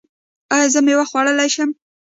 ایا 0.53 0.67
زه 0.73 0.79
میوه 0.85 1.05
خوړلی 1.09 1.49
شم؟ 1.55 1.69